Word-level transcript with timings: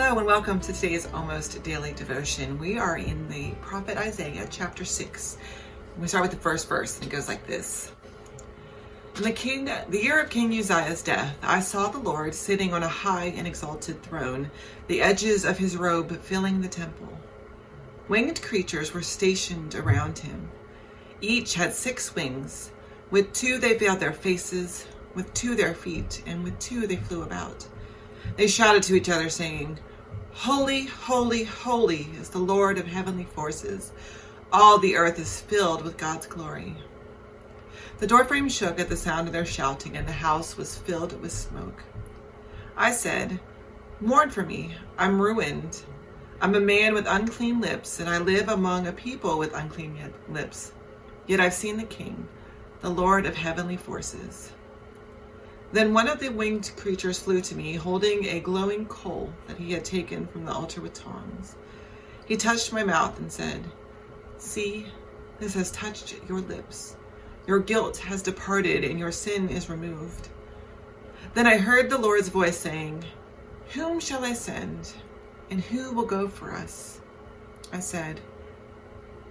Hello 0.00 0.16
and 0.16 0.26
welcome 0.28 0.60
to 0.60 0.72
today's 0.72 1.08
almost 1.12 1.60
daily 1.64 1.92
devotion. 1.92 2.56
We 2.56 2.78
are 2.78 2.98
in 2.98 3.28
the 3.28 3.50
prophet 3.60 3.96
Isaiah 3.96 4.46
chapter 4.48 4.84
6. 4.84 5.38
We 5.98 6.06
start 6.06 6.22
with 6.22 6.30
the 6.30 6.36
first 6.36 6.68
verse 6.68 6.96
and 6.96 7.04
it 7.08 7.10
goes 7.10 7.26
like 7.26 7.44
this. 7.48 7.90
In 9.16 9.24
the 9.24 9.32
king 9.32 9.64
the 9.64 10.00
year 10.00 10.20
of 10.20 10.30
King 10.30 10.56
Uzziah's 10.56 11.02
death, 11.02 11.36
I 11.42 11.58
saw 11.58 11.88
the 11.88 11.98
Lord 11.98 12.32
sitting 12.32 12.72
on 12.72 12.84
a 12.84 12.88
high 12.88 13.34
and 13.36 13.44
exalted 13.44 14.00
throne, 14.04 14.48
the 14.86 15.02
edges 15.02 15.44
of 15.44 15.58
his 15.58 15.76
robe 15.76 16.16
filling 16.20 16.60
the 16.60 16.68
temple. 16.68 17.18
Winged 18.06 18.40
creatures 18.40 18.94
were 18.94 19.02
stationed 19.02 19.74
around 19.74 20.16
him. 20.16 20.48
Each 21.20 21.54
had 21.54 21.72
six 21.72 22.14
wings. 22.14 22.70
With 23.10 23.32
two 23.32 23.58
they 23.58 23.76
veiled 23.76 23.98
their 23.98 24.12
faces, 24.12 24.86
with 25.16 25.34
two 25.34 25.56
their 25.56 25.74
feet, 25.74 26.22
and 26.24 26.44
with 26.44 26.56
two 26.60 26.86
they 26.86 26.96
flew 26.96 27.22
about. 27.22 27.66
They 28.36 28.46
shouted 28.46 28.84
to 28.84 28.94
each 28.94 29.08
other, 29.08 29.28
saying, 29.28 29.80
Holy, 30.32 30.84
holy, 30.84 31.44
holy 31.44 32.08
is 32.20 32.30
the 32.30 32.38
Lord 32.38 32.78
of 32.78 32.86
heavenly 32.86 33.24
forces. 33.24 33.92
All 34.52 34.78
the 34.78 34.96
earth 34.96 35.18
is 35.18 35.40
filled 35.40 35.82
with 35.82 35.96
God's 35.96 36.26
glory. 36.26 36.76
The 37.98 38.06
doorframe 38.06 38.48
shook 38.48 38.78
at 38.78 38.88
the 38.88 38.96
sound 38.96 39.26
of 39.26 39.32
their 39.32 39.44
shouting, 39.44 39.96
and 39.96 40.06
the 40.06 40.12
house 40.12 40.56
was 40.56 40.78
filled 40.78 41.20
with 41.20 41.32
smoke. 41.32 41.82
I 42.76 42.92
said, 42.92 43.40
Mourn 44.00 44.30
for 44.30 44.44
me, 44.44 44.76
I'm 44.96 45.20
ruined. 45.20 45.82
I'm 46.40 46.54
a 46.54 46.60
man 46.60 46.94
with 46.94 47.08
unclean 47.08 47.60
lips, 47.60 47.98
and 47.98 48.08
I 48.08 48.18
live 48.18 48.48
among 48.48 48.86
a 48.86 48.92
people 48.92 49.38
with 49.38 49.54
unclean 49.54 49.96
lips. 50.28 50.72
Yet 51.26 51.40
I've 51.40 51.54
seen 51.54 51.76
the 51.76 51.84
King, 51.84 52.28
the 52.80 52.90
Lord 52.90 53.26
of 53.26 53.34
heavenly 53.34 53.76
forces. 53.76 54.52
Then 55.70 55.92
one 55.92 56.08
of 56.08 56.18
the 56.18 56.30
winged 56.30 56.72
creatures 56.76 57.18
flew 57.18 57.40
to 57.42 57.54
me, 57.54 57.74
holding 57.74 58.24
a 58.24 58.40
glowing 58.40 58.86
coal 58.86 59.32
that 59.46 59.58
he 59.58 59.72
had 59.72 59.84
taken 59.84 60.26
from 60.26 60.46
the 60.46 60.52
altar 60.52 60.80
with 60.80 60.94
tongs. 60.94 61.56
He 62.26 62.36
touched 62.36 62.72
my 62.72 62.84
mouth 62.84 63.18
and 63.18 63.30
said, 63.30 63.64
See, 64.38 64.86
this 65.38 65.54
has 65.54 65.70
touched 65.70 66.16
your 66.28 66.40
lips. 66.40 66.96
Your 67.46 67.58
guilt 67.58 67.98
has 67.98 68.22
departed 68.22 68.84
and 68.84 68.98
your 68.98 69.12
sin 69.12 69.48
is 69.48 69.68
removed. 69.68 70.28
Then 71.34 71.46
I 71.46 71.58
heard 71.58 71.90
the 71.90 71.98
Lord's 71.98 72.28
voice 72.28 72.56
saying, 72.56 73.04
Whom 73.74 74.00
shall 74.00 74.24
I 74.24 74.32
send, 74.32 74.94
and 75.50 75.60
who 75.60 75.92
will 75.92 76.06
go 76.06 76.28
for 76.28 76.52
us? 76.52 77.00
I 77.72 77.80
said, 77.80 78.20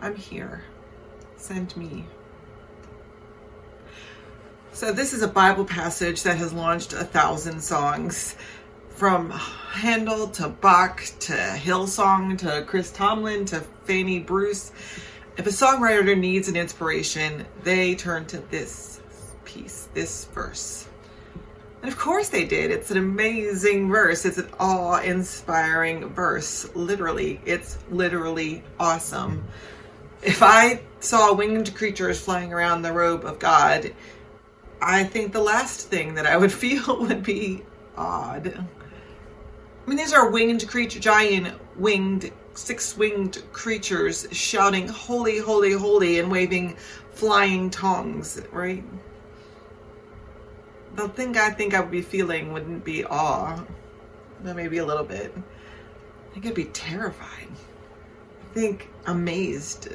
I'm 0.00 0.14
here. 0.14 0.64
Send 1.36 1.76
me. 1.76 2.06
So, 4.72 4.92
this 4.92 5.12
is 5.12 5.20
a 5.22 5.28
Bible 5.28 5.64
passage 5.64 6.22
that 6.22 6.36
has 6.36 6.52
launched 6.52 6.92
a 6.92 7.04
thousand 7.04 7.60
songs 7.60 8.36
from 8.90 9.30
Handel 9.30 10.28
to 10.28 10.48
Bach 10.48 11.04
to 11.20 11.32
Hillsong 11.32 12.38
to 12.38 12.64
Chris 12.68 12.92
Tomlin 12.92 13.44
to 13.46 13.60
Fanny 13.84 14.20
Bruce. 14.20 14.70
If 15.36 15.46
a 15.48 15.50
songwriter 15.50 16.16
needs 16.16 16.48
an 16.48 16.56
inspiration, 16.56 17.46
they 17.64 17.96
turn 17.96 18.26
to 18.26 18.38
this 18.50 19.00
piece, 19.44 19.88
this 19.92 20.26
verse. 20.26 20.86
And 21.82 21.90
of 21.90 21.98
course 21.98 22.28
they 22.28 22.44
did. 22.44 22.70
It's 22.70 22.92
an 22.92 22.98
amazing 22.98 23.90
verse. 23.90 24.24
It's 24.24 24.38
an 24.38 24.50
awe 24.60 25.00
inspiring 25.00 26.10
verse. 26.10 26.70
Literally, 26.76 27.40
it's 27.44 27.76
literally 27.90 28.62
awesome. 28.78 29.44
If 30.22 30.44
I 30.44 30.80
saw 31.00 31.34
winged 31.34 31.74
creatures 31.74 32.20
flying 32.20 32.52
around 32.52 32.82
the 32.82 32.92
robe 32.92 33.24
of 33.24 33.40
God, 33.40 33.92
I 34.82 35.04
think 35.04 35.32
the 35.32 35.40
last 35.40 35.88
thing 35.88 36.14
that 36.14 36.26
I 36.26 36.36
would 36.36 36.52
feel 36.64 37.00
would 37.00 37.22
be 37.22 37.62
odd. 37.96 38.48
I 38.56 39.88
mean, 39.88 39.96
these 39.96 40.12
are 40.12 40.30
winged 40.30 40.68
creature, 40.68 41.00
giant 41.00 41.54
winged, 41.76 42.32
six 42.54 42.96
winged 42.96 43.42
creatures 43.52 44.26
shouting, 44.30 44.88
Holy, 44.88 45.38
holy, 45.38 45.72
holy, 45.72 46.18
and 46.18 46.30
waving 46.30 46.76
flying 47.12 47.70
tongues, 47.70 48.40
right? 48.52 48.84
The 50.94 51.08
thing 51.08 51.36
I 51.36 51.50
think 51.50 51.74
I 51.74 51.80
would 51.80 51.90
be 51.90 52.02
feeling 52.02 52.52
wouldn't 52.52 52.84
be 52.84 53.04
awe, 53.04 53.62
but 54.42 54.56
maybe 54.56 54.78
a 54.78 54.84
little 54.86 55.04
bit. 55.04 55.32
I 55.36 56.34
think 56.34 56.46
I'd 56.46 56.54
be 56.54 56.64
terrified. 56.66 57.48
I 57.48 58.54
think 58.54 58.88
amazed, 59.06 59.88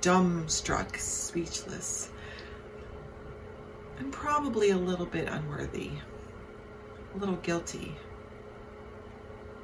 dumbstruck, 0.00 0.96
speechless. 0.98 2.10
I'm 4.00 4.10
probably 4.10 4.70
a 4.70 4.78
little 4.78 5.04
bit 5.04 5.28
unworthy, 5.28 5.90
a 7.14 7.18
little 7.18 7.36
guilty. 7.36 7.94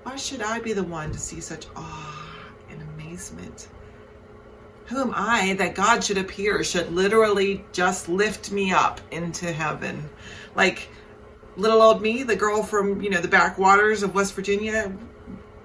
Why 0.03 0.17
should 0.17 0.43
I 0.43 0.61
be 0.61 0.75
the 0.75 0.85
one 0.85 1.11
to 1.13 1.19
see 1.19 1.41
such 1.41 1.67
awe 1.75 2.45
and 2.69 2.83
amazement? 2.83 3.69
Who 4.89 5.01
am 5.01 5.13
I 5.15 5.55
that 5.55 5.75
God 5.75 6.05
should 6.05 6.19
appear, 6.19 6.63
should 6.63 6.93
literally 6.93 7.65
just 7.73 8.11
lift 8.11 8.53
me 8.53 8.73
up 8.73 9.01
into 9.11 9.51
heaven? 9.51 10.07
Like 10.55 10.91
little 11.57 11.81
old 11.81 12.03
me, 12.03 12.23
the 12.23 12.37
girl 12.37 12.63
from, 12.63 13.01
you 13.01 13.09
know, 13.09 13.23
the 13.23 13.29
backwaters 13.29 14.03
of 14.03 14.15
West 14.15 14.35
Virginia. 14.35 14.93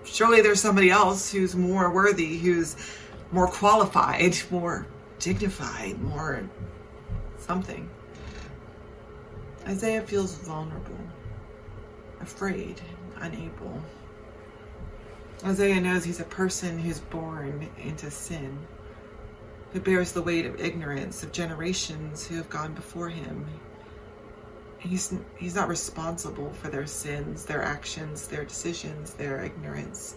Surely 0.05 0.41
there's 0.41 0.61
somebody 0.61 0.89
else 0.89 1.29
who's 1.29 1.57
more 1.57 1.91
worthy, 1.91 2.37
who's 2.37 2.77
more 3.33 3.49
qualified, 3.49 4.37
more 4.49 4.87
dignified, 5.19 6.01
more 6.01 6.49
something. 7.37 7.89
Isaiah 9.67 10.01
feels 10.01 10.35
vulnerable, 10.35 10.97
afraid, 12.19 12.81
unable. 13.17 13.81
Isaiah 15.45 15.79
knows 15.79 16.03
he's 16.03 16.19
a 16.19 16.25
person 16.25 16.79
who's 16.79 16.99
born 16.99 17.69
into 17.77 18.09
sin, 18.09 18.57
who 19.71 19.79
bears 19.79 20.11
the 20.11 20.21
weight 20.21 20.45
of 20.45 20.59
ignorance 20.59 21.23
of 21.23 21.31
generations 21.31 22.25
who 22.25 22.35
have 22.35 22.49
gone 22.49 22.73
before 22.73 23.09
him. 23.09 23.45
He's, 24.79 25.13
he's 25.37 25.55
not 25.55 25.67
responsible 25.67 26.51
for 26.53 26.69
their 26.69 26.87
sins, 26.87 27.45
their 27.45 27.61
actions, 27.61 28.27
their 28.27 28.43
decisions, 28.43 29.13
their 29.13 29.43
ignorance. 29.43 30.15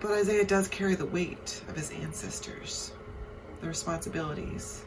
But 0.00 0.12
Isaiah 0.12 0.44
does 0.44 0.68
carry 0.68 0.94
the 0.94 1.06
weight 1.06 1.62
of 1.68 1.76
his 1.76 1.90
ancestors, 1.90 2.92
the 3.62 3.68
responsibilities, 3.68 4.84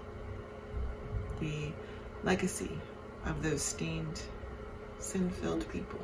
the 1.40 1.72
legacy 2.24 2.80
of 3.26 3.42
those 3.44 3.62
stained, 3.62 4.22
sin 5.00 5.30
filled 5.30 5.68
people. 5.70 6.00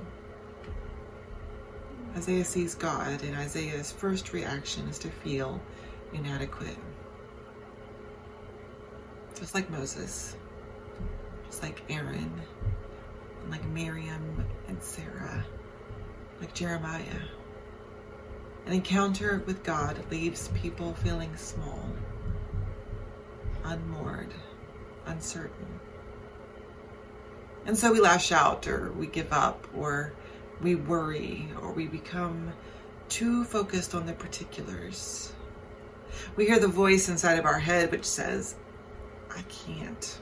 Isaiah 2.16 2.46
sees 2.46 2.76
God, 2.76 3.24
and 3.24 3.36
Isaiah's 3.36 3.92
first 3.92 4.34
reaction 4.34 4.88
is 4.88 5.00
to 5.00 5.10
feel 5.10 5.62
inadequate. 6.14 6.78
Just 9.36 9.54
like 9.54 9.70
Moses, 9.70 10.36
just 11.48 11.64
like 11.64 11.82
Aaron, 11.90 12.32
and 13.42 13.52
like 13.52 13.66
Miriam 13.68 14.46
and 14.68 14.82
Sarah, 14.82 15.46
like 16.42 16.54
Jeremiah. 16.54 17.22
An 18.66 18.74
encounter 18.74 19.42
with 19.46 19.64
God 19.64 19.98
leaves 20.12 20.50
people 20.50 20.94
feeling 20.96 21.36
small, 21.38 21.90
unmoored, 23.64 24.34
uncertain. 25.06 25.80
And 27.66 27.78
so 27.78 27.92
we 27.92 28.00
lash 28.00 28.32
out, 28.32 28.68
or 28.68 28.92
we 28.94 29.08
give 29.08 29.32
up, 29.32 29.68
or 29.76 30.14
we 30.62 30.76
worry, 30.76 31.48
or 31.62 31.72
we 31.72 31.88
become 31.88 32.54
too 33.10 33.44
focused 33.44 33.96
on 33.96 34.06
the 34.06 34.14
particulars. 34.14 35.34
We 36.36 36.46
hear 36.46 36.60
the 36.60 36.68
voice 36.68 37.10
inside 37.10 37.40
of 37.40 37.46
our 37.46 37.60
head 37.60 37.92
which 37.92 38.06
says, 38.06 38.56
I 39.30 39.42
can't. 39.44 40.20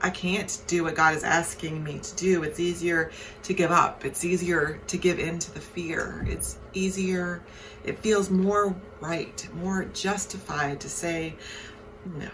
I, 0.00 0.10
can't 0.10 0.62
do 0.66 0.84
what 0.84 0.94
God 0.94 1.14
is 1.14 1.24
asking 1.24 1.84
me 1.84 1.98
to 1.98 2.16
do. 2.16 2.42
It's 2.42 2.58
easier 2.58 3.10
to 3.42 3.52
give 3.52 3.70
up. 3.70 4.04
It's 4.04 4.24
easier 4.24 4.80
to 4.86 4.96
give 4.96 5.18
in 5.18 5.38
to 5.38 5.52
the 5.52 5.60
fear. 5.60 6.24
It's 6.26 6.58
easier, 6.72 7.42
it 7.84 7.98
feels 7.98 8.30
more 8.30 8.74
right, 9.00 9.48
more 9.54 9.84
justified 9.92 10.80
to 10.80 10.88
say, 10.88 11.36
no, 12.16 12.30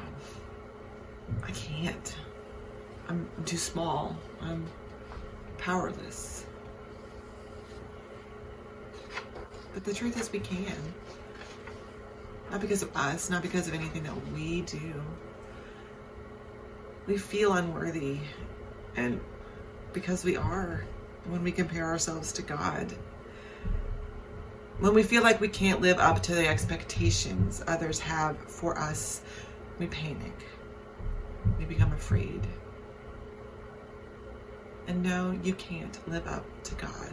I 1.42 1.50
can't. 1.50 2.16
I'm, 3.08 3.28
too 3.44 3.56
small. 3.56 4.16
I'm 4.40 4.66
powerless. 5.58 6.46
But 9.72 9.84
the 9.84 9.92
truth 9.92 10.20
is, 10.20 10.30
we 10.30 10.38
can. 10.38 10.76
Not 12.50 12.60
because 12.60 12.82
of 12.82 12.96
us, 12.96 13.30
not 13.30 13.42
because 13.42 13.66
of 13.66 13.74
anything 13.74 14.04
that 14.04 14.32
we 14.32 14.62
do. 14.62 15.02
We 17.06 17.18
feel 17.18 17.54
unworthy, 17.54 18.18
and 18.96 19.20
because 19.92 20.24
we 20.24 20.36
are 20.36 20.84
when 21.26 21.42
we 21.42 21.52
compare 21.52 21.86
ourselves 21.86 22.32
to 22.32 22.42
God. 22.42 22.94
When 24.80 24.94
we 24.94 25.02
feel 25.02 25.22
like 25.22 25.40
we 25.40 25.48
can't 25.48 25.80
live 25.80 25.98
up 25.98 26.22
to 26.24 26.34
the 26.34 26.46
expectations 26.46 27.62
others 27.66 27.98
have 28.00 28.36
for 28.38 28.78
us, 28.78 29.22
we 29.78 29.86
panic. 29.86 30.34
We 31.58 31.64
become 31.64 31.92
afraid. 31.92 32.46
And 34.86 35.02
no, 35.02 35.38
you 35.42 35.54
can't 35.54 35.98
live 36.08 36.26
up 36.26 36.44
to 36.64 36.74
God. 36.74 37.12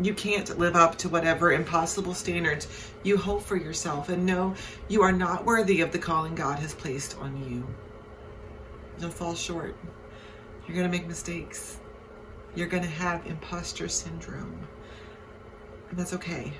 You 0.00 0.12
can't 0.12 0.58
live 0.58 0.74
up 0.74 0.98
to 0.98 1.08
whatever 1.08 1.52
impossible 1.52 2.14
standards 2.14 2.66
you 3.04 3.16
hold 3.16 3.44
for 3.44 3.56
yourself. 3.56 4.08
And 4.08 4.26
no, 4.26 4.54
you 4.88 5.02
are 5.02 5.12
not 5.12 5.44
worthy 5.44 5.80
of 5.82 5.92
the 5.92 5.98
calling 5.98 6.34
God 6.34 6.58
has 6.58 6.74
placed 6.74 7.16
on 7.18 7.36
you. 7.48 7.66
You'll 8.98 9.10
fall 9.10 9.34
short. 9.34 9.76
You're 10.66 10.76
going 10.76 10.90
to 10.90 10.98
make 10.98 11.06
mistakes. 11.06 11.78
You're 12.56 12.66
going 12.66 12.82
to 12.82 12.88
have 12.88 13.26
imposter 13.26 13.88
syndrome. 13.88 14.58
And 15.90 15.98
that's 15.98 16.14
okay. 16.14 16.52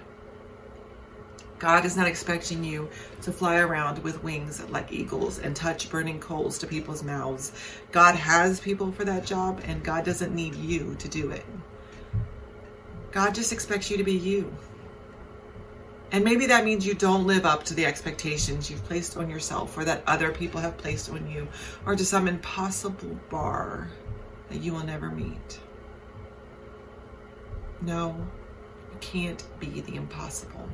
God 1.65 1.87
is 1.87 1.97
not 1.97 2.07
expecting 2.07 2.63
you 2.63 2.91
to 3.23 3.33
fly 3.33 3.57
around 3.57 3.99
with 4.01 4.23
wings 4.23 4.63
like 4.69 4.93
eagles 4.93 5.39
and 5.39 5.57
touch 5.57 5.89
burning 5.89 6.21
coals 6.21 6.59
to 6.59 6.67
people's 6.67 7.03
mouths. 7.03 7.53
God 7.91 8.15
has 8.17 8.61
people 8.61 8.93
for 8.93 9.07
that 9.07 9.25
job, 9.25 9.63
and 9.65 9.83
God 9.83 10.05
doesn't 10.05 10.35
need 10.35 10.55
you 10.57 10.95
to 10.97 11.09
do 11.09 11.31
it. 11.31 11.47
God 13.13 13.35
just 13.35 13.51
expects 13.51 13.91
you 13.91 13.97
to 13.97 14.05
be 14.05 14.13
you. 14.13 14.55
And 16.13 16.23
maybe 16.23 16.45
that 16.49 16.67
means 16.67 16.87
you 16.87 16.93
don't 16.93 17.27
live 17.27 17.47
up 17.47 17.65
to 17.65 17.75
the 17.75 17.87
expectations 17.87 18.71
you've 18.71 18.85
placed 18.85 19.17
on 19.17 19.31
yourself 19.31 19.79
or 19.79 19.87
that 19.87 20.05
other 20.07 20.33
people 20.33 20.61
have 20.61 20.77
placed 20.77 21.09
on 21.09 21.27
you 21.31 21.49
or 21.87 21.97
to 21.97 22.05
some 22.05 22.29
impossible 22.29 23.19
bar 23.31 23.89
that 24.51 24.61
you 24.61 24.75
will 24.75 24.85
never 24.85 25.09
meet. 25.09 25.61
No, 27.81 28.15
you 28.93 28.99
can't 29.01 29.43
be 29.59 29.81
the 29.81 29.95
impossible. 29.95 30.69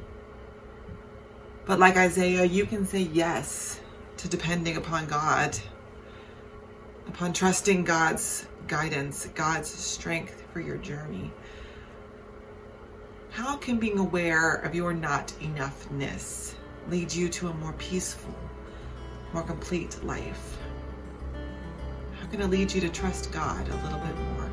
But 1.66 1.78
like 1.78 1.96
Isaiah, 1.96 2.44
you 2.44 2.66
can 2.66 2.86
say 2.86 3.02
yes 3.12 3.80
to 4.16 4.28
depending 4.28 4.76
upon 4.76 5.06
God, 5.06 5.56
upon 7.08 7.32
trusting 7.32 7.84
God's 7.84 8.46
guidance, 8.66 9.26
God's 9.34 9.68
strength 9.68 10.44
for 10.52 10.60
your 10.60 10.78
journey. 10.78 11.32
How 13.30 13.56
can 13.56 13.78
being 13.78 13.98
aware 13.98 14.54
of 14.56 14.74
your 14.74 14.92
not 14.92 15.28
enoughness 15.40 16.54
lead 16.88 17.12
you 17.12 17.28
to 17.28 17.48
a 17.48 17.54
more 17.54 17.72
peaceful, 17.74 18.34
more 19.32 19.42
complete 19.42 20.02
life? 20.04 20.58
How 22.20 22.26
can 22.26 22.42
it 22.42 22.48
lead 22.48 22.72
you 22.72 22.80
to 22.80 22.88
trust 22.88 23.32
God 23.32 23.68
a 23.68 23.76
little 23.84 24.00
bit 24.00 24.16
more? 24.34 24.49